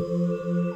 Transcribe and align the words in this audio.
Música 0.00 0.69